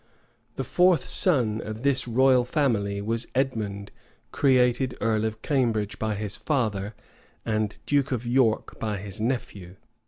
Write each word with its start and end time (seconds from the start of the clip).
The 0.55 0.63
fourth 0.63 1.03
son 1.05 1.61
of 1.63 1.83
this 1.83 2.07
royal 2.07 2.43
family 2.43 3.03
was 3.03 3.27
Edmund 3.35 3.91
created 4.31 4.97
earl 4.99 5.25
of 5.25 5.43
Cambridge 5.43 5.99
by 5.99 6.15
his 6.15 6.37
father, 6.37 6.95
and 7.45 7.77
duke 7.85 8.11
of 8.11 8.25
York 8.25 8.79
by 8.79 8.97
his 8.97 9.21
nephew. 9.21 9.75